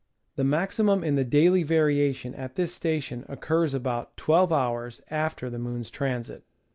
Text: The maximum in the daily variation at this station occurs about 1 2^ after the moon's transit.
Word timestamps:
The 0.35 0.43
maximum 0.43 1.03
in 1.03 1.13
the 1.13 1.23
daily 1.23 1.61
variation 1.61 2.33
at 2.33 2.55
this 2.55 2.73
station 2.73 3.23
occurs 3.29 3.75
about 3.75 4.19
1 4.19 4.47
2^ 4.47 5.01
after 5.11 5.47
the 5.47 5.59
moon's 5.59 5.91
transit. 5.91 6.43